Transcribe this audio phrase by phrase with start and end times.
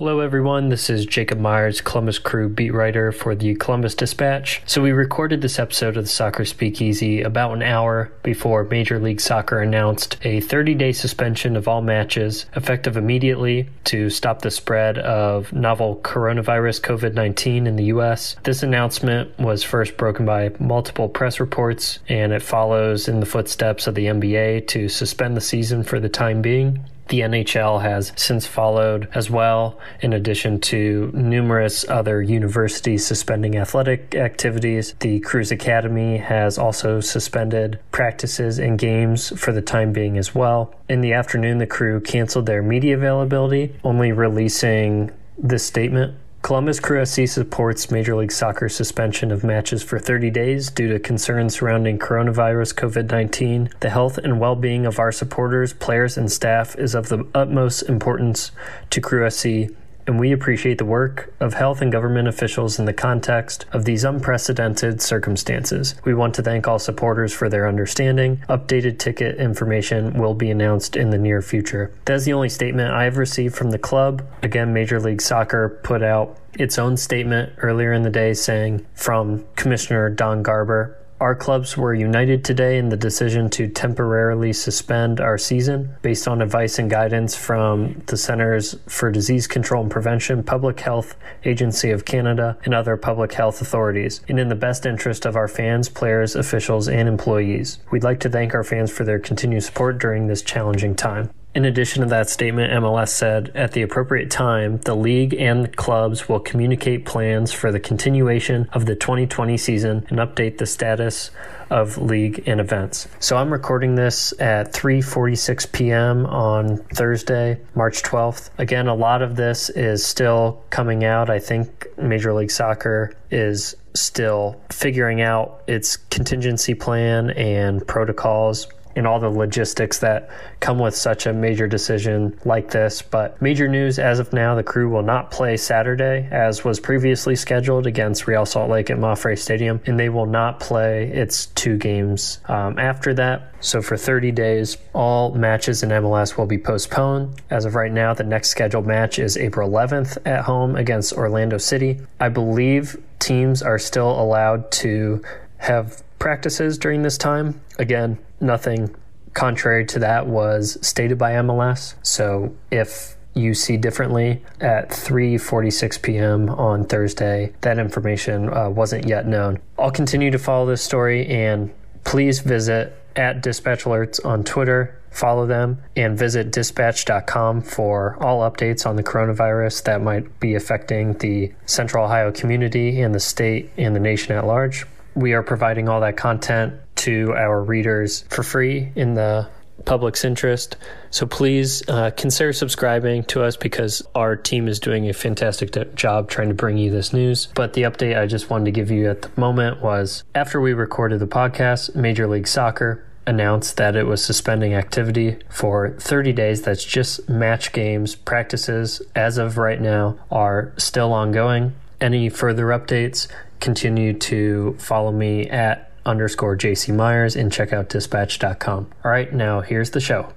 [0.00, 0.70] Hello, everyone.
[0.70, 4.62] This is Jacob Myers, Columbus Crew beat writer for the Columbus Dispatch.
[4.64, 9.20] So, we recorded this episode of the Soccer Speakeasy about an hour before Major League
[9.20, 14.96] Soccer announced a 30 day suspension of all matches, effective immediately to stop the spread
[14.96, 18.36] of novel coronavirus COVID 19 in the U.S.
[18.42, 23.86] This announcement was first broken by multiple press reports, and it follows in the footsteps
[23.86, 26.86] of the NBA to suspend the season for the time being.
[27.10, 34.14] The NHL has since followed as well, in addition to numerous other universities suspending athletic
[34.14, 34.94] activities.
[35.00, 40.72] The Cruise Academy has also suspended practices and games for the time being as well.
[40.88, 47.04] In the afternoon, the crew canceled their media availability, only releasing this statement Columbus Crew
[47.04, 51.98] SC supports Major League Soccer's suspension of matches for 30 days due to concerns surrounding
[51.98, 53.70] coronavirus COVID 19.
[53.80, 57.82] The health and well being of our supporters, players, and staff is of the utmost
[57.82, 58.52] importance
[58.88, 59.70] to Crew SC
[60.10, 64.02] and we appreciate the work of health and government officials in the context of these
[64.02, 65.94] unprecedented circumstances.
[66.04, 68.42] We want to thank all supporters for their understanding.
[68.48, 71.92] Updated ticket information will be announced in the near future.
[72.06, 74.26] That's the only statement I have received from the club.
[74.42, 79.44] Again, Major League Soccer put out its own statement earlier in the day saying from
[79.56, 85.36] Commissioner Don Garber our clubs were united today in the decision to temporarily suspend our
[85.36, 90.80] season based on advice and guidance from the Centers for Disease Control and Prevention, Public
[90.80, 95.36] Health Agency of Canada, and other public health authorities, and in the best interest of
[95.36, 97.78] our fans, players, officials, and employees.
[97.90, 101.30] We'd like to thank our fans for their continued support during this challenging time.
[101.52, 105.68] In addition to that statement, MLS said at the appropriate time, the league and the
[105.68, 111.32] clubs will communicate plans for the continuation of the 2020 season and update the status
[111.68, 113.08] of league and events.
[113.18, 116.24] So I'm recording this at 3:46 p.m.
[116.26, 118.50] on Thursday, March 12th.
[118.58, 121.30] Again, a lot of this is still coming out.
[121.30, 128.68] I think Major League Soccer is still figuring out its contingency plan and protocols
[129.00, 130.28] and all the logistics that
[130.60, 133.00] come with such a major decision like this.
[133.00, 137.34] But major news as of now the crew will not play Saturday as was previously
[137.34, 141.78] scheduled against Real Salt Lake at MAPFRE Stadium, and they will not play its two
[141.78, 143.54] games um, after that.
[143.60, 147.40] So for 30 days, all matches in MLS will be postponed.
[147.48, 151.56] As of right now, the next scheduled match is April 11th at home against Orlando
[151.56, 152.02] City.
[152.20, 155.22] I believe teams are still allowed to
[155.56, 157.62] have practices during this time.
[157.78, 158.94] Again, nothing
[159.34, 161.94] contrary to that was stated by MLS.
[162.02, 166.48] So if you see differently at 3:46 p.m.
[166.50, 169.58] on Thursday, that information uh, wasn't yet known.
[169.78, 171.72] I'll continue to follow this story and
[172.04, 174.96] please visit at Dispatch Alerts on Twitter.
[175.10, 181.14] Follow them and visit dispatch.com for all updates on the coronavirus that might be affecting
[181.14, 185.88] the Central Ohio community and the state and the nation at large we are providing
[185.88, 189.48] all that content to our readers for free in the
[189.84, 190.76] public's interest.
[191.10, 196.28] So please uh, consider subscribing to us because our team is doing a fantastic job
[196.28, 197.48] trying to bring you this news.
[197.54, 200.72] But the update I just wanted to give you at the moment was after we
[200.72, 206.62] recorded the podcast, Major League Soccer announced that it was suspending activity for 30 days.
[206.62, 208.14] That's just match games.
[208.14, 211.74] Practices, as of right now, are still ongoing.
[212.00, 213.28] Any further updates,
[213.60, 218.90] continue to follow me at underscore JC Myers and check out dispatch.com.
[219.04, 220.32] All right, now here's the show.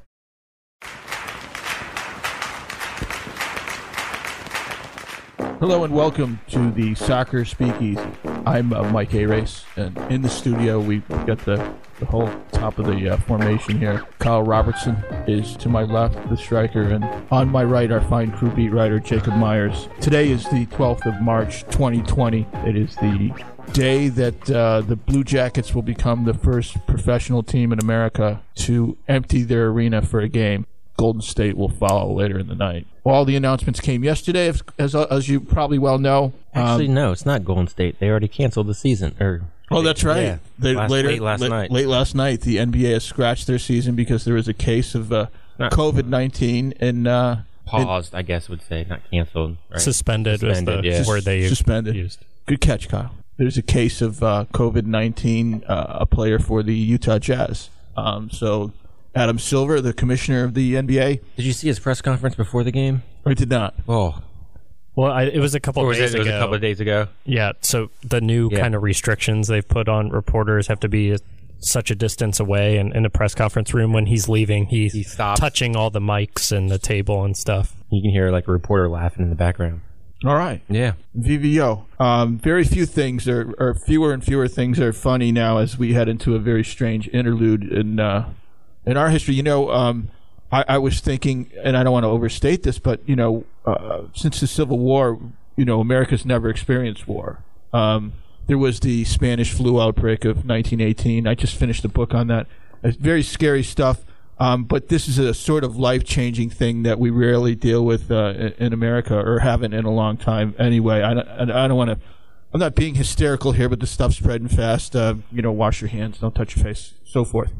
[5.63, 7.97] Hello and welcome to the Soccer Speakeasy.
[8.46, 9.25] I'm uh, Mike A.
[9.25, 13.80] Race, and in the studio we've got the, the whole top of the uh, formation
[13.80, 14.06] here.
[14.19, 14.95] Kyle Robertson
[15.25, 19.00] is to my left, the striker, and on my right, our fine crew beat writer
[19.00, 19.88] Jacob Myers.
[20.01, 22.45] Today is the 12th of March, 2020.
[22.66, 23.34] It is the
[23.72, 28.97] day that uh, the Blue Jackets will become the first professional team in America to
[29.07, 30.66] empty their arena for a game.
[30.97, 32.85] Golden State will follow later in the night.
[33.03, 36.33] All the announcements came yesterday, as as, as you probably well know.
[36.54, 38.00] Actually, um, no, it's not Golden State.
[38.00, 39.15] They already canceled the season.
[39.19, 40.21] Or oh, that's right.
[40.21, 41.71] Yeah, they, last, later, late last late, night.
[41.71, 45.12] Late last night, the NBA has scratched their season because there was a case of
[45.12, 45.27] uh,
[45.59, 47.07] COVID nineteen in.
[47.07, 49.57] Uh, Paused, in, I guess would say, not canceled.
[49.69, 49.80] Right?
[49.80, 51.07] Suspended, suspended was the yeah.
[51.07, 52.18] word they suspended.
[52.45, 53.12] Good catch, Kyle.
[53.44, 57.69] There's a case of uh, COVID nineteen, uh, a player for the Utah Jazz.
[57.98, 58.72] Um, so
[59.13, 61.19] Adam Silver, the commissioner of the NBA.
[61.36, 63.04] Did you see his press conference before the game?
[63.25, 63.75] I did not.
[63.86, 64.22] Oh,
[64.95, 66.38] well, I, it was a couple or of was days it, it was ago.
[66.38, 67.07] a couple of days ago.
[67.25, 67.51] Yeah.
[67.60, 68.62] So the new Yeah.
[68.62, 71.18] kind of restrictions they've put on reporters have to be
[71.60, 75.04] such a distance away, and in a press conference room when he's leaving, he's He
[75.04, 77.75] touching all the mics and the table and stuff.
[77.92, 79.81] You can hear like a reporter laughing in the background.
[80.25, 80.62] All right.
[80.70, 80.94] Yeah.
[81.18, 81.86] VVO.
[82.00, 85.94] Um, very few things are, or fewer and fewer things are funny now as we
[85.94, 88.31] head into a very strange interlude in uh,
[88.86, 89.36] in our history.
[89.36, 90.10] You know, um,
[90.52, 94.04] I, I was thinking, and I don't want to overstate this, but you know, uh,
[94.14, 95.20] since the Civil War,
[95.58, 97.40] you know, America's never experienced war.
[97.74, 98.14] Um,
[98.48, 101.28] there was the Spanish flu outbreak of 1918.
[101.28, 102.48] I just finished a book on that.
[102.84, 104.04] It's very scary stuff.
[104.39, 108.09] Um, but this is a sort of life changing thing that we rarely deal with
[108.09, 111.01] uh, in, America or haven't in a long time anyway.
[111.01, 112.00] I don't, I don't want to.
[112.53, 114.95] I'm not being hysterical here, but the stuff's spreading fast.
[114.95, 117.51] Uh, you know, wash your hands, don't touch your face, so forth.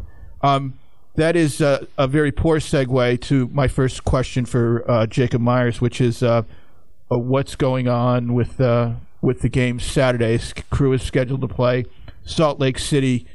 [0.42, 0.80] Um,
[1.16, 5.80] that is uh, a very poor segue to my first question for uh, Jacob Myers,
[5.80, 6.42] which is uh,
[7.12, 8.60] uh, what's going on with
[9.22, 10.40] with the game Saturday.
[10.72, 11.86] Crew is scheduled to play
[12.26, 13.28] Salt Lake City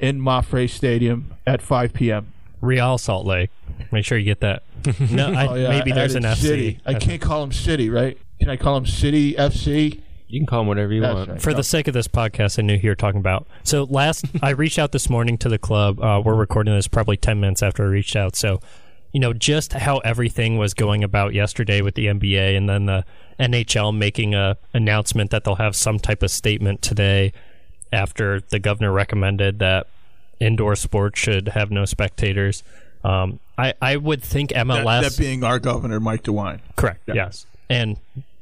[0.00, 2.32] in MAPFRE Stadium at 5 p.m.
[2.66, 3.50] Real Salt Lake.
[3.92, 4.62] Make sure you get that.
[5.10, 6.42] no, I, Oh, yeah, maybe I there's an added FC.
[6.42, 6.80] City.
[6.84, 8.18] I can't call him City, right?
[8.40, 10.00] Can I call him City FC?
[10.28, 11.30] You can call them whatever you That's want.
[11.30, 11.42] right.
[11.42, 13.46] For the sake of this podcast, I knew you were talking about.
[13.62, 16.00] So last, I reached out this morning to the club.
[16.02, 18.34] Uh, we're recording this probably ten minutes after I reached out.
[18.34, 18.60] So,
[19.12, 23.04] you know, just how everything was going about yesterday with the NBA, and then the
[23.38, 27.32] NHL making a announcement that they'll have some type of statement today
[27.92, 29.86] after the governor recommended that
[30.40, 32.62] indoor sports should have no spectators.
[33.04, 36.60] Um, I I would think MLS that being our governor, Mike DeWine.
[36.76, 37.00] Correct.
[37.06, 37.46] Yes.
[37.68, 37.96] And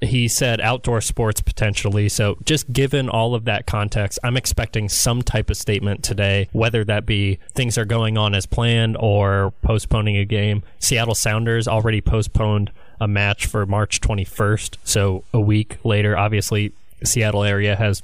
[0.05, 2.09] he said outdoor sports potentially.
[2.09, 6.85] So, just given all of that context, I'm expecting some type of statement today, whether
[6.85, 10.63] that be things are going on as planned or postponing a game.
[10.79, 12.71] Seattle Sounders already postponed
[13.01, 14.77] a match for March 21st.
[14.85, 18.03] So, a week later, obviously, Seattle area has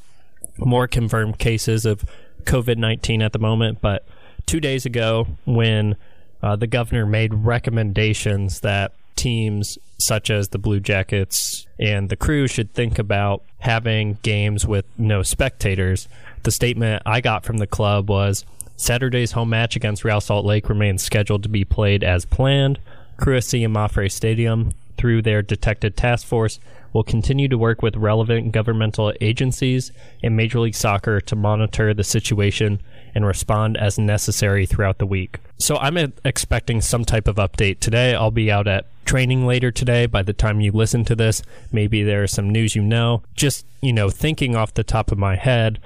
[0.59, 2.05] more confirmed cases of
[2.41, 3.81] COVID 19 at the moment.
[3.81, 4.07] But
[4.47, 5.97] two days ago, when
[6.43, 12.47] uh, the governor made recommendations that teams such as the Blue Jackets and the crew
[12.47, 16.09] should think about having games with no spectators.
[16.43, 18.47] The statement I got from the club was
[18.77, 22.79] Saturday's home match against Real Salt Lake remains scheduled to be played as planned.
[23.19, 26.59] Crew SC in MAPFRE Stadium, through their detected task force,
[26.93, 29.93] will continue to work with relevant governmental agencies
[30.23, 32.81] and Major League Soccer to monitor the situation
[33.15, 35.39] and respond as necessary throughout the week.
[35.59, 38.15] So I'm expecting some type of update today.
[38.15, 40.07] I'll be out at training later today.
[40.07, 41.43] By the time you listen to this,
[41.73, 43.23] maybe there's some news you know.
[43.35, 45.81] Just, you know, thinking off the top of my head,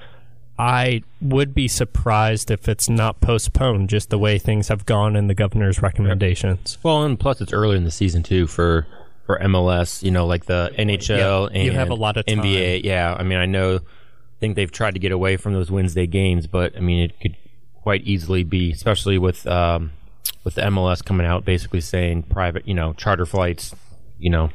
[0.58, 5.26] I would be surprised if it's not postponed just the way things have gone in
[5.26, 6.78] the governor's recommendations.
[6.82, 8.86] Well, and plus it's early in the season too for
[9.26, 10.02] for MLS.
[10.02, 12.38] You know, like the NHL Yeah, and you have a lot of time.
[12.38, 12.84] NBA.
[12.84, 13.76] Yeah, I mean, I know.
[13.76, 17.18] I think they've tried to get away from those Wednesday games, but I mean, it
[17.20, 17.36] could
[17.82, 19.92] quite easily be, especially with um,
[20.42, 23.74] with the MLS coming out basically saying private, you know, charter flights,
[24.18, 24.50] you know,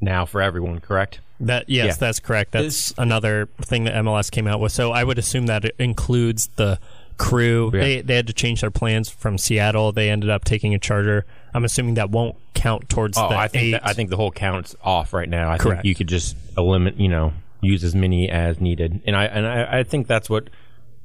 [0.00, 0.80] now for everyone.
[0.80, 1.20] Correct?
[1.40, 1.94] That yes, Yeah.
[1.94, 2.52] that's correct.
[2.52, 4.72] That's another thing that MLS came out with.
[4.72, 6.78] So I would assume that it includes the
[7.16, 7.70] crew.
[7.74, 7.80] Yeah.
[7.80, 9.92] They they had to change their plans from Seattle.
[9.92, 11.24] They ended up taking a charter.
[11.52, 13.70] I'm assuming that won't count towards Oh, the I think eight.
[13.72, 15.50] that, I think the whole count's off right now.
[15.50, 15.82] I Correct.
[15.82, 19.02] think you could just eliminate, you know, use as many as needed.
[19.06, 20.48] And I and I, I think that's what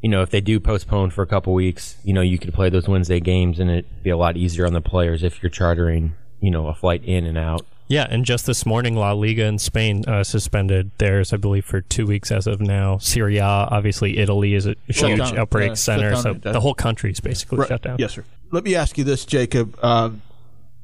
[0.02, 2.70] you know, if they do postpone for a couple weeks, you know, you could play
[2.70, 6.14] those Wednesday games and it'd be a lot easier on the players if you're chartering,
[6.40, 7.66] you know, a flight in and out.
[7.90, 11.82] Yeah, and just this morning, La Liga in Spain uh, suspended theirs, I believe, for
[11.82, 13.00] two weeks as of now.
[13.00, 16.76] Serie A, obviously, Italy is a huge down, outbreak uh, center, so that- the whole
[16.76, 17.68] country is basically Right.
[17.68, 17.98] shut down.
[17.98, 18.24] Yes, sir.
[18.52, 19.76] Let me ask you this, Jacob.
[19.82, 20.12] Uh,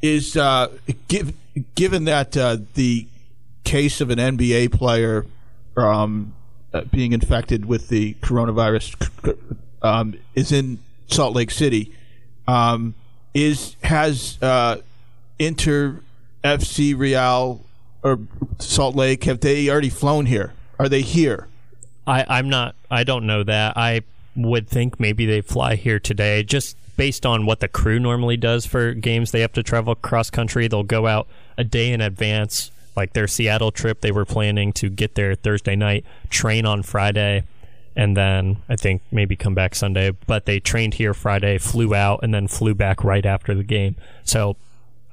[0.02, 0.70] is uh,
[1.08, 1.34] give,
[1.76, 3.08] given that uh, the
[3.64, 5.26] case of an NBA player
[5.78, 6.34] um,
[6.74, 9.38] uh, being infected with the coronavirus
[9.84, 11.92] um, is in Salt Lake City,
[12.48, 12.96] um,
[13.36, 14.78] is has uh,
[15.40, 16.00] Inter
[16.46, 17.62] FC Real
[18.04, 18.20] or
[18.60, 20.54] Salt Lake have they already flown here?
[20.78, 21.48] Are they here?
[22.06, 22.76] I, I'm not.
[22.92, 23.76] I don't know that.
[23.76, 24.02] I
[24.36, 28.66] would think maybe they fly here today, just based on what the crew normally does
[28.66, 29.32] for games.
[29.32, 30.68] They have to travel cross country.
[30.68, 34.02] They'll go out a day in advance, like their Seattle trip.
[34.02, 37.44] They were planning to get there Thursday night, train on Friday,
[37.96, 40.12] and then I think maybe come back Sunday.
[40.12, 43.96] But they trained here Friday, flew out, and then flew back right after the game.
[44.24, 44.58] So.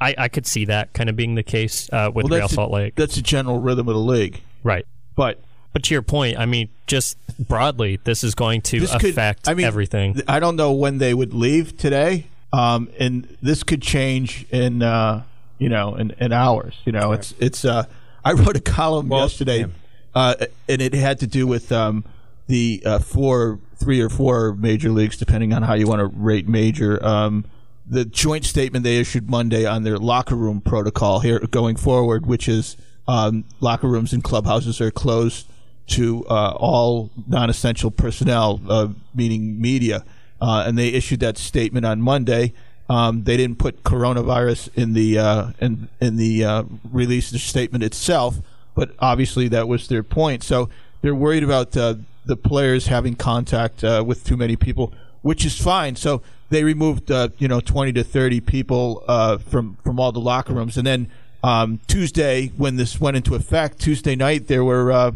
[0.03, 2.55] I, I could see that kind of being the case uh, with Well, Real that's
[2.55, 2.95] Salt the- Lake.
[2.97, 4.43] That's the general rhythm of the league.
[4.65, 4.87] Right.
[5.15, 5.41] But
[5.73, 9.49] But to your point, I mean, just broadly, this is going to this could affect
[9.49, 10.21] I mean, everything.
[10.29, 15.23] I don't know when they would leave today, um, and this could change in uh,
[15.59, 16.75] you know in, in hours.
[16.85, 17.65] You know, it's it's.
[17.65, 17.85] Uh,
[18.25, 19.67] I wrote a column Well, yesterday,
[20.15, 20.35] uh,
[20.69, 22.05] and it had to do with um,
[22.47, 26.49] the uh, four, three or four major leagues, depending on how you want to rate
[26.49, 27.05] major.
[27.05, 27.45] Um,
[27.87, 32.49] the joint statement they issued Monday on their locker room protocol here going forward, which
[32.49, 32.77] is
[33.09, 35.47] um, locker rooms and clubhouses are closed
[35.89, 40.05] to uh, all non-essential personnel, uh, meaning media,
[40.41, 42.53] uh, and they issued that statement on Monday.
[42.89, 48.39] Um, they didn't put coronavirus in the uh, in in the uh, release statement itself,
[48.75, 50.43] but obviously that was their point.
[50.43, 50.69] So
[51.01, 51.97] they're worried about uh,
[52.27, 55.97] the players having contact with too many people, which is fine.
[55.97, 56.23] So
[56.53, 59.03] they removed you know 20 to 30 people
[59.49, 61.09] from from all the locker rooms, and then
[61.43, 65.13] um, Tuesday when this went into effect, Tuesday night there were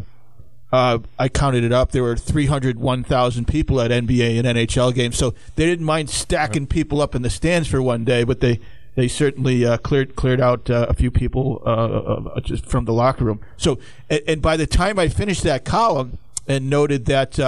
[0.71, 1.91] uh, I counted it up.
[1.91, 7.01] There were 301,000 people at NBA and NHL games, so they didn't mind stacking people
[7.01, 8.59] up in the stands for one day, but they
[8.95, 12.93] they certainly uh, cleared cleared out uh, a few people uh, uh, just from the
[12.93, 13.39] locker room.
[13.55, 13.79] So,
[14.09, 16.17] and, and, by the time I finished that column
[16.47, 17.39] and noted that.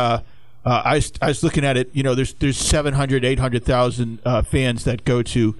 [0.70, 1.90] Uh, I, was, I was looking at it.
[1.94, 5.56] You know, there's there's 700, 800,000 fans that go to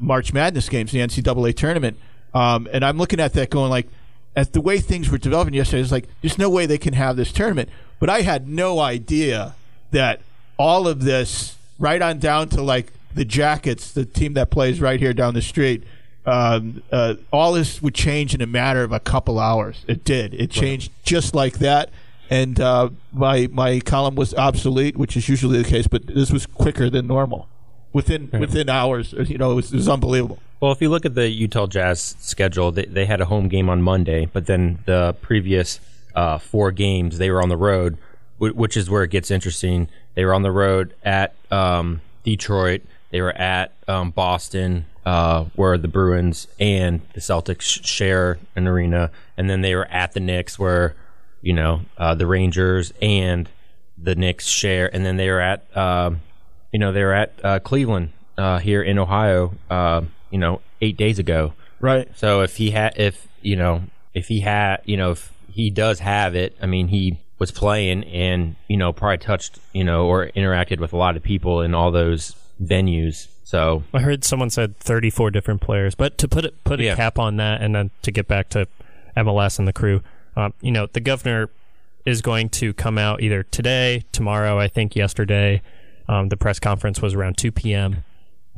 [0.00, 1.98] March Madness games, the NCAA tournament,
[2.34, 3.86] um, and I'm looking at that going like,
[4.36, 7.16] as the way things were developing yesterday, it's like there's no way they can have
[7.16, 7.68] this tournament.
[8.00, 9.54] But I had no idea
[9.92, 10.20] that
[10.58, 14.98] all of this, right on down to like the Jackets, the team that plays right
[14.98, 15.84] here down the street,
[16.26, 19.84] um, uh, all this would change in a matter of a couple hours.
[19.86, 20.34] It did.
[20.34, 21.04] It changed right.
[21.04, 21.90] just like that.
[22.30, 26.46] And uh, my my column was obsolete, which is usually the case, but this was
[26.46, 27.48] quicker than normal.
[27.92, 30.38] Within within hours, you know, it was, it was unbelievable.
[30.60, 33.68] Well, if you look at the Utah Jazz schedule, they, they had a home game
[33.68, 35.78] on Monday, but then the previous
[36.14, 37.98] uh, four games they were on the road,
[38.38, 39.88] which is where it gets interesting.
[40.14, 42.82] They were on the road at um, Detroit.
[43.10, 49.10] They were at um, Boston, uh, where the Bruins and the Celtics share an arena,
[49.36, 50.96] and then they were at the Knicks, where
[51.44, 53.48] you know uh, the Rangers and
[53.96, 56.10] the Knicks share, and then they were at uh,
[56.72, 60.02] you know they were at uh, Cleveland uh, here in Ohio uh,
[60.34, 61.52] you know, eight days ago.
[61.78, 62.08] Right.
[62.16, 63.84] So if he had, if you know,
[64.14, 68.02] if he had, you know, if he does have it, I mean, he was playing
[68.02, 71.72] and you know probably touched, you know, or interacted with a lot of people in
[71.72, 73.28] all those venues.
[73.44, 76.96] So I heard someone said 34 different players, but to put it put a yeah.
[76.96, 78.66] cap on that, and then to get back to
[79.16, 80.02] MLS and the crew,
[80.36, 81.50] um, you know, the governor
[82.04, 84.58] is going to come out either today, tomorrow.
[84.58, 85.62] I think yesterday,
[86.08, 88.04] um, the press conference was around 2 p.m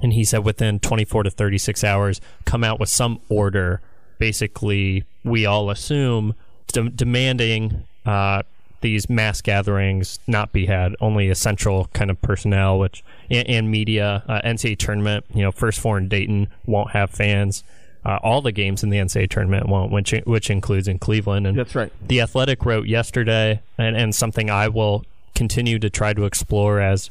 [0.01, 3.81] and he said within 24 to 36 hours come out with some order.
[4.19, 6.35] Basically we all assume
[6.69, 8.43] de- demanding uh,
[8.81, 10.95] these mass gatherings not be had.
[11.01, 15.81] Only essential kind of personnel which and, and media uh, ncaa tournament you know first
[15.81, 17.65] four in dayton won't have fans
[18.07, 21.45] uh, all the games in the NCAA tournament won't, which which includes in Cleveland.
[21.45, 21.93] And that's right.
[22.07, 27.11] The Athletic wrote yesterday, and, and something I will continue to try to explore as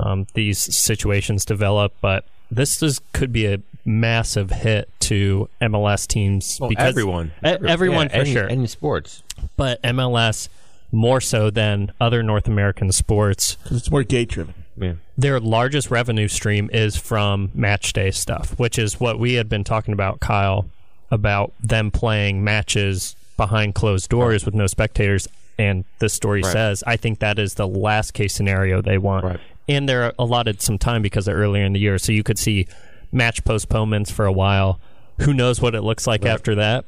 [0.00, 1.94] um, these situations develop.
[2.00, 8.06] But this is could be a massive hit to MLS teams well, because everyone, everyone
[8.06, 9.22] yeah, for any, sure, any sports,
[9.56, 10.48] but MLS
[10.90, 14.54] more so than other North American sports because it's more gate driven.
[14.76, 14.94] Yeah.
[15.18, 19.64] Their largest revenue stream is from match day stuff, which is what we had been
[19.64, 20.66] talking about, Kyle,
[21.10, 24.46] about them playing matches behind closed doors right.
[24.46, 25.28] with no spectators.
[25.58, 26.52] And this story right.
[26.52, 29.24] says, I think that is the last case scenario they want.
[29.24, 32.38] Right and they're allotted some time because they're earlier in the year, so you could
[32.38, 32.66] see
[33.10, 34.80] match postponements for a while.
[35.20, 36.84] Who knows what it looks like after that?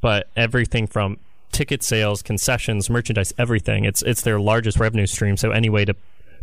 [0.00, 1.18] But everything from
[1.52, 3.84] ticket sales, concessions, merchandise, everything.
[3.84, 5.36] It's it's their largest revenue stream.
[5.36, 5.94] So any way to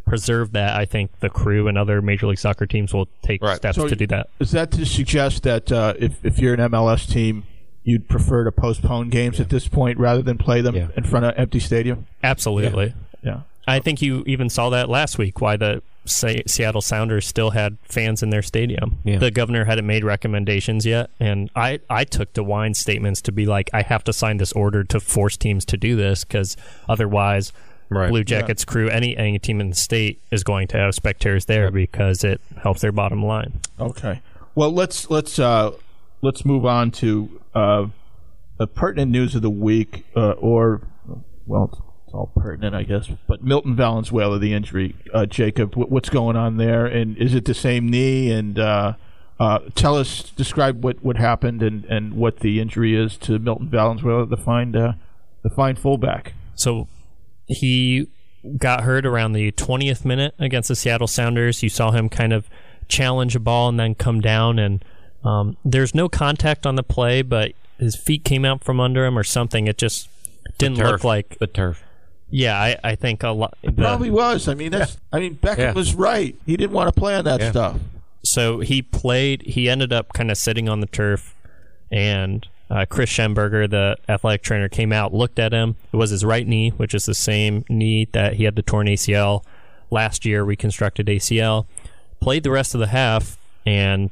[0.07, 3.57] preserve that, I think the crew and other Major League Soccer teams will take right.
[3.57, 4.29] steps so to do that.
[4.39, 7.43] Is that to suggest that uh, if if you're an MLS team,
[7.83, 9.43] you'd prefer to postpone games yeah.
[9.43, 10.87] at this point rather than play them yeah.
[10.95, 12.07] in front of empty stadium?
[12.23, 12.93] Absolutely.
[13.23, 13.29] yeah.
[13.31, 13.41] yeah.
[13.67, 15.41] I think you even saw that last week.
[15.41, 18.99] Why the Seattle Sounders still had fans in their stadium.
[19.03, 19.17] Yeah.
[19.17, 23.69] The governor hadn't made recommendations yet, and I I took DeWine's statements to be like,
[23.73, 27.51] I have to sign this order to force teams to do this because otherwise.
[27.89, 28.09] Right.
[28.09, 28.71] Blue Jackets yeah.
[28.71, 32.41] crew, any any team in the state is going to have spectators there because it
[32.61, 33.61] helps their bottom line.
[33.79, 34.21] Okay.
[34.55, 35.71] Well, let's let's uh,
[36.21, 37.87] let's move on to uh,
[38.57, 40.81] the pertinent news of the week, uh, or
[41.45, 41.69] well,
[42.05, 43.09] it's all pertinent, I guess.
[43.27, 47.45] But Milton Valenzuela, the injury, uh, Jacob, w- what's going on there, and is it
[47.45, 48.31] the same knee?
[48.31, 48.93] And uh,
[49.39, 53.69] uh, tell us, describe what, what happened and, and what the injury is to Milton
[53.69, 54.93] Valenzuela, the fine uh,
[55.43, 56.33] the fine fullback.
[56.55, 56.87] So
[57.47, 58.07] he
[58.57, 61.63] got hurt around the 20th minute against the Seattle Sounders.
[61.63, 62.49] You saw him kind of
[62.87, 64.83] challenge a ball and then come down, and
[65.23, 69.17] um, there's no contact on the play, but his feet came out from under him
[69.17, 69.67] or something.
[69.67, 70.09] It just
[70.57, 71.83] didn't look like the turf.
[72.29, 73.57] Yeah, I, I think a lot.
[73.63, 74.47] It probably was.
[74.47, 74.97] I mean, that's.
[75.13, 75.73] I mean, Beckham Yeah.
[75.73, 76.35] was right.
[76.45, 77.51] He didn't want to play on that Yeah.
[77.51, 77.77] stuff.
[78.23, 79.43] So he played.
[79.43, 81.33] He ended up kind of sitting on the turf,
[81.91, 85.75] and uh, Chris Schemberger, the athletic trainer, came out, looked at him.
[85.93, 88.87] It was his right knee, which is the same knee that he had the torn
[88.87, 89.43] ACL
[89.89, 91.65] last year, reconstructed ACL.
[92.19, 94.09] Played the rest of the half, and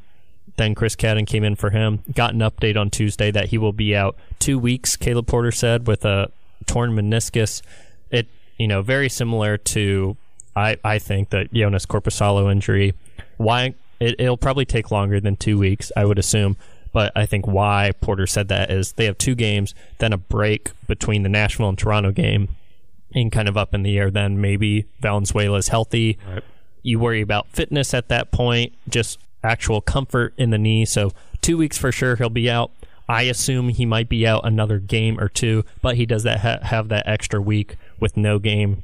[0.57, 2.03] then Chris Cadden came in for him.
[2.13, 4.95] Got an update on Tuesday that he will be out two weeks.
[4.95, 6.31] Caleb Porter said with a
[6.65, 7.61] torn meniscus.
[8.11, 10.15] It you know very similar to
[10.55, 12.93] I I think the Joonas Korpisalo injury.
[13.37, 16.57] Why it, it'll probably take longer than two weeks, I would assume.
[16.95, 20.71] But I think why Porter said that is they have two games, then a break
[20.87, 22.55] between the Nashville and Toronto game,
[23.13, 24.09] and kind of up in the air.
[24.09, 26.17] Then maybe Valenzuela is healthy.
[26.25, 26.41] Right.
[26.83, 30.85] You worry about fitness at that point, just actual comfort in the knee.
[30.85, 31.11] So
[31.41, 32.71] two weeks for sure he'll be out.
[33.09, 36.59] I assume he might be out another game or two, but he does that ha-
[36.61, 38.83] have that extra week with no game.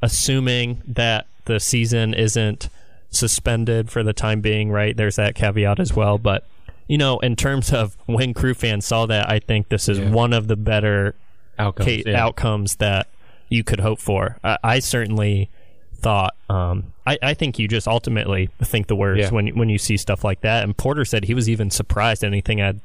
[0.00, 2.70] Assuming that the season isn't
[3.10, 4.96] suspended for the time being, right?
[4.96, 6.16] There's that caveat as well.
[6.16, 6.46] But
[6.88, 10.10] you know, in terms of when crew fans saw that, I think this is Yeah.
[10.10, 11.14] one of the better
[11.58, 11.86] Outcomes.
[11.86, 12.24] ca- yeah.
[12.24, 13.08] outcomes that
[13.48, 14.38] you could hope for.
[14.44, 15.48] I, I certainly
[15.94, 16.34] thought.
[16.50, 19.30] Um, I, I think you just ultimately think the worst Yeah.
[19.30, 20.64] when when you see stuff like that.
[20.64, 22.80] And Porter said he was even surprised anything had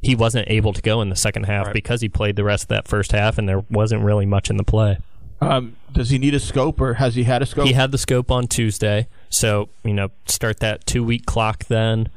[0.00, 1.72] he wasn't able to go in the second half Right.
[1.74, 4.56] because he played the rest of that first half and there wasn't really much in
[4.56, 4.98] the play.
[5.40, 7.66] Um, does he need a scope, or has he had a scope?
[7.66, 12.08] He had the scope on Tuesday, so you know start that two week clock then.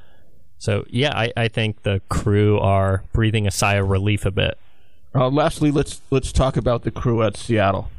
[0.62, 4.60] So yeah, I, I think the crew are breathing a sigh of relief a bit.
[5.15, 7.89] Uh, lastly, let's let's talk about the crew at Seattle.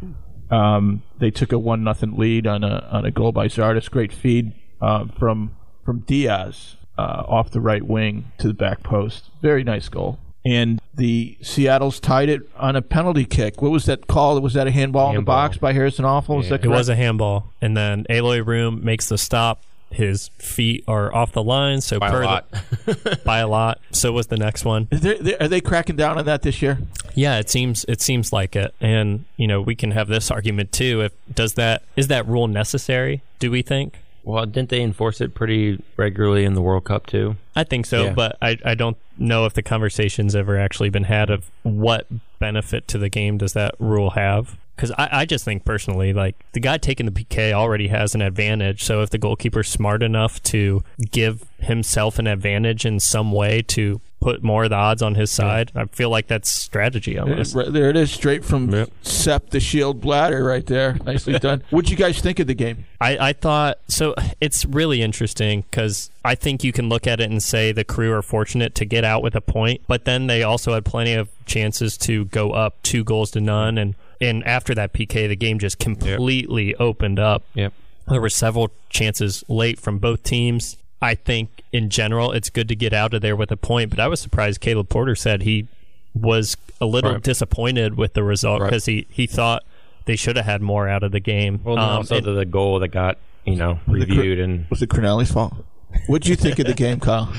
[0.49, 3.91] Um, they took a one nothing lead on a on a goal by Zardes.
[3.91, 9.31] Great feed uh, from from Diaz uh, off the right wing to the back post.
[9.43, 10.21] Very nice goal.
[10.45, 13.61] And the Seattle's tied it on a penalty kick.
[13.61, 14.41] What was that call?
[14.41, 16.41] Was that a handball, in the box by Harrison Afful?
[16.41, 16.59] Is Yeah.
[16.59, 19.63] that It was a handball, and then Eloy Room makes the stop.
[19.93, 22.51] His feet are off the line, so By a lot.
[22.51, 23.81] The, by a lot.
[23.93, 24.89] So was the next one.
[24.91, 26.79] Is there- there- are they cracking down on that this year?
[27.15, 30.73] Yeah, it seems it seems like it, and you know we can have this argument
[30.73, 31.03] too.
[31.03, 33.23] If does that is that rule necessary?
[33.39, 33.99] Do we think?
[34.25, 37.37] Well, didn't they enforce it pretty regularly in the World Cup too?
[37.57, 38.13] I think so, Yeah.
[38.15, 42.07] but I, I don't know if the conversation's ever actually been had of what
[42.39, 44.59] benefit to the game does that rule have.
[44.77, 48.23] Because I, I just think personally, like the guy taking the PK already has an
[48.23, 48.83] advantage.
[48.85, 54.01] So if the goalkeeper's smart enough to give himself an advantage in some way to
[54.23, 57.55] put more of the odds on his side, I feel like that's strategy almost.
[57.55, 58.91] Right there it is, straight from Yep.
[59.03, 60.97] Sepp the Shield Blatter, right there.
[61.05, 61.63] Nicely done.
[61.71, 62.85] What'd you guys think of the game?
[63.01, 64.15] I, I thought so.
[64.41, 68.13] It's really interesting because I think you can look at it and say the crew
[68.13, 71.29] are fortunate to get out with a point, but then they also had plenty of
[71.45, 75.59] chances to go up two goals to none, and and after that PK, the game
[75.59, 77.43] just completely opened up.
[77.55, 77.73] Yep.
[78.09, 80.77] There were several chances late from both teams.
[81.03, 83.99] I think in general it's good to get out of there with a point, but
[84.01, 85.67] I was surprised Caleb Porter said he
[86.15, 87.23] was a little Right.
[87.23, 88.69] disappointed with the result Right.
[88.71, 89.65] because he, he thought
[90.05, 91.61] they should have had more out of the game.
[91.65, 94.39] Well, and Um, also and- the, the goal that got you know The cr- reviewed,
[94.39, 95.55] and Was it Corneli's fault?
[96.07, 97.33] What'd you think of the game, Kyle?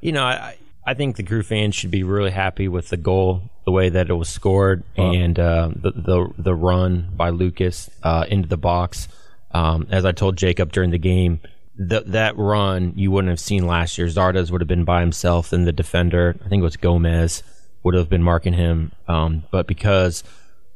[0.00, 3.42] you know I I think the crew fans should be really happy with the goal,
[3.64, 8.26] the way that it was scored, and uh, the the the run by Lucas uh,
[8.28, 9.08] into the box.
[9.52, 11.40] Um, as I told Jacob during the game,
[11.76, 14.06] th- that run you wouldn't have seen last year.
[14.06, 17.42] Zardes would have been by himself, and the defender, I think it was Gomez,
[17.82, 18.92] would have been marking him.
[19.08, 20.24] Um, but because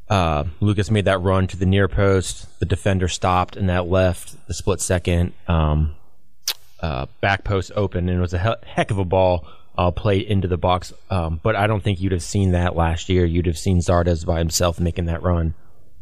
[0.08, 4.46] uh, Lucas made that run to the near post, the defender stopped, and that left
[4.46, 5.94] the split second um,
[6.80, 10.22] uh, back post open, and it was a he- heck of a ball uh, played
[10.22, 10.92] into the box.
[11.10, 13.24] Um, but I don't think you'd have seen that last year.
[13.24, 15.54] You'd have seen Zardes by himself making that run,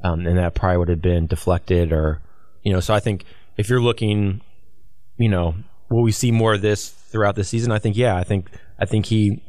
[0.03, 2.21] um, and that probably would have been deflected, or
[2.63, 2.81] you know.
[2.81, 3.25] So I think
[3.57, 4.41] if you're looking,
[5.19, 5.55] you know,
[5.89, 7.73] will we see more of this throughout the season?
[7.73, 8.17] I think yeah.
[8.17, 9.43] I think I think he,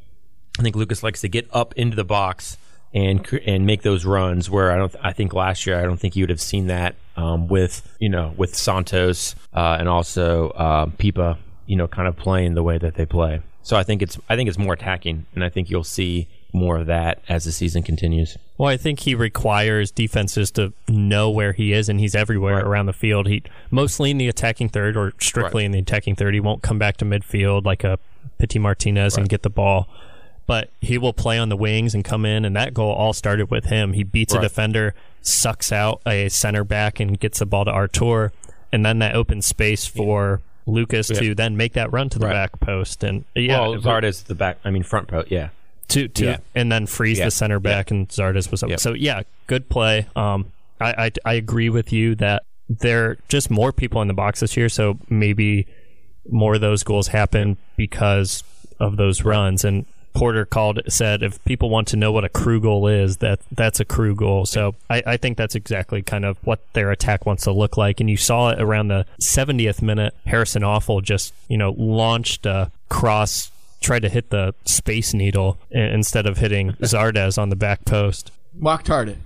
[0.60, 2.58] I think Lucas likes to get up into the box
[2.94, 4.50] and and make those runs.
[4.50, 6.96] Where I don't, I think last year I don't think you would have seen that
[7.16, 12.16] um, with you know with Santos uh, and also uh, Pipa, you know, kind of
[12.16, 13.42] playing the way that they play.
[13.64, 16.78] So I think it's I think it's more attacking, and I think you'll see more
[16.78, 18.38] of that as the season continues.
[18.58, 22.64] Well, I think he requires defenses to know where he is, and he's everywhere Right.
[22.64, 23.28] around the field.
[23.28, 25.66] He mostly in the attacking third, or strictly Right.
[25.68, 26.34] in the attacking third.
[26.34, 28.00] He won't come back to midfield like a
[28.40, 29.88] Pity Martinez and get the ball,
[30.46, 32.46] but he will play on the wings and come in.
[32.46, 33.94] And that goal all started with him.
[33.94, 38.32] He beats a defender, sucks out a center back, and gets the ball to Artur,
[38.72, 40.42] and then that opens space for.
[40.70, 41.20] Lucas Yeah.
[41.22, 42.34] to then make that run to the Right.
[42.34, 45.48] back post and yeah, well, Zardes the back, I mean front post, yeah.
[45.90, 46.38] To to Yeah.
[46.56, 47.26] and then freeze Yeah.
[47.26, 48.80] the center back and Zardes was up.
[48.80, 50.06] So yeah, good play.
[50.16, 54.14] Um, I, I I agree with you that there are just more people in the
[54.14, 55.66] box this year, so maybe
[56.30, 58.44] more of those goals happen because
[58.80, 59.64] of those runs.
[59.64, 63.40] And Porter called said if people want to know what a crew goal is, that
[63.52, 64.46] that's a crew goal.
[64.46, 68.00] So I, I think that's exactly kind of what their attack wants to look like.
[68.02, 70.14] And you saw it around the 70th minute.
[70.26, 76.26] Harrison Afful just you know launched a cross, tried to hit the space needle instead
[76.26, 78.32] of hitting Zardes on the back post.
[78.54, 79.10] Mocked hard.
[79.10, 79.18] it.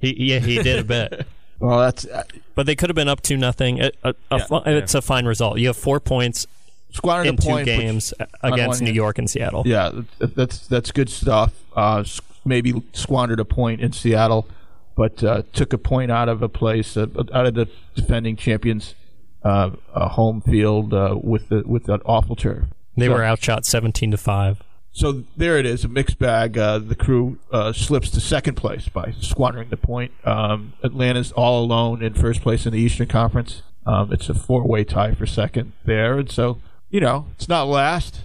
[0.00, 1.26] He yeah he did a bit.
[1.58, 2.06] well, that's.
[2.06, 3.80] Uh, but they could have been up to nothing.
[3.80, 5.58] A, a, a yeah, it's a fine result.
[5.58, 6.46] You have four points
[6.90, 9.62] squandered in two games against New York and Seattle.
[9.66, 11.52] Yeah, that's that's good stuff.
[11.74, 12.04] Uh,
[12.44, 14.48] maybe squandered a point in Seattle,
[14.96, 18.94] but uh, took a point out of a place uh, out of the defending champions'
[19.42, 22.66] uh, home field uh, with the with that awful turf.
[22.96, 24.62] They so, were outshot seventeen to five.
[24.92, 26.56] So there it is, a mixed bag.
[26.56, 27.38] Uh, the crew
[27.74, 30.12] slips to second place by squandering the point.
[30.24, 33.62] Um, Atlanta's all alone in first place in the Eastern Conference.
[33.84, 38.22] Um, it's a four-way tie for second there, and so you know, it's not last.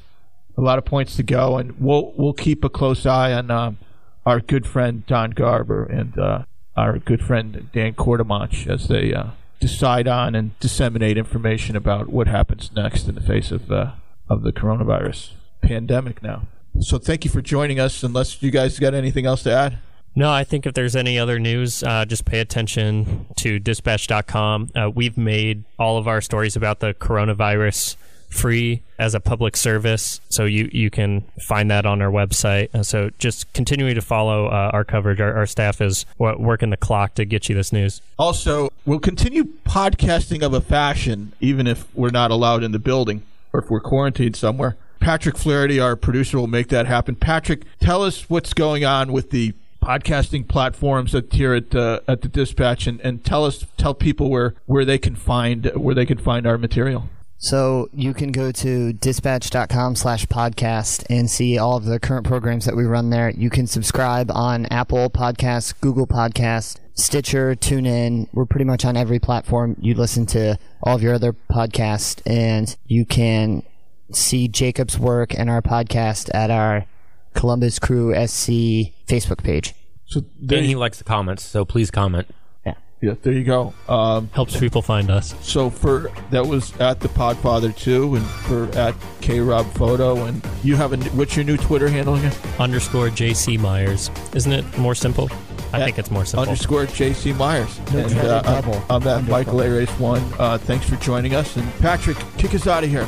[0.57, 3.77] A lot of points to go, and we'll we'll keep a close eye on um,
[4.25, 6.43] our good friend Don Garber and uh,
[6.75, 12.27] our good friend Dan Courtemanche as they uh, decide on and disseminate information about what
[12.27, 13.91] happens next in the face of uh,
[14.31, 16.43] of the coronavirus pandemic now.
[16.79, 18.01] So thank you for joining us.
[18.01, 19.77] Unless you guys got anything else to add.
[20.15, 24.69] No, I think if there's any other news, uh, just pay attention to dispatch.com.
[24.75, 27.95] Uh, we've made all of our stories about the coronavirus
[28.29, 30.21] free as a public service.
[30.29, 32.69] So you, you can find that on our website.
[32.73, 35.19] And so just continuing to follow uh, our coverage.
[35.19, 38.01] Our, our staff is working the clock to get you this news.
[38.17, 43.23] Also, we'll continue podcasting of a fashion, even if we're not allowed in the building
[43.53, 44.77] or if we're quarantined somewhere.
[44.99, 47.15] Patrick Flaherty, our producer, will make that happen.
[47.15, 52.21] Patrick, tell us what's going on with the podcasting platforms at, here at uh, at
[52.21, 56.05] the Dispatch, and, and tell us tell people where, where they can find where they
[56.05, 57.09] can find our material.
[57.43, 62.65] So you can go to dispatch.com slash podcast and see all of the current programs
[62.65, 63.31] that we run there.
[63.31, 68.27] You can subscribe on Apple Podcasts, Google Podcasts, Stitcher, TuneIn.
[68.33, 69.75] We're pretty much on every platform.
[69.79, 73.63] You listen to all of your other podcasts and you can
[74.11, 76.85] see Jacob's work and our podcast at our
[77.33, 79.73] Columbus Crew SC Facebook page.
[80.05, 82.27] So and he likes the comments, so please comment.
[82.65, 83.73] Yeah, yeah, there you go.
[83.87, 85.33] Um, Helps people find us.
[85.41, 90.45] So for that was at the Podfather too, and for at K Rob Photo, and
[90.63, 92.33] you have a what's your new Twitter handle again?
[92.59, 94.11] Underscore JC Myers.
[94.35, 95.29] Isn't it more simple?
[95.73, 96.43] I think it's more simple.
[96.43, 97.79] Underscore JC Myers.
[97.93, 98.41] and uh,
[98.89, 100.21] I'm, I'm at Michael A Race One.
[100.37, 103.07] Uh, thanks for joining us, and Patrick, kick us out of here.